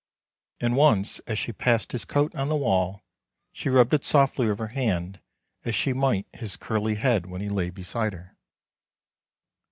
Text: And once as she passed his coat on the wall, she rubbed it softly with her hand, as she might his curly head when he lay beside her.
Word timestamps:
And 0.59 0.75
once 0.75 1.19
as 1.29 1.37
she 1.37 1.53
passed 1.53 1.91
his 1.91 2.05
coat 2.05 2.33
on 2.33 2.49
the 2.49 2.55
wall, 2.55 3.03
she 3.51 3.69
rubbed 3.69 3.93
it 3.93 4.03
softly 4.03 4.47
with 4.47 4.57
her 4.57 4.69
hand, 4.73 5.19
as 5.63 5.75
she 5.75 5.93
might 5.93 6.25
his 6.33 6.57
curly 6.57 6.95
head 6.95 7.27
when 7.27 7.39
he 7.39 7.49
lay 7.49 7.69
beside 7.69 8.13
her. 8.13 8.35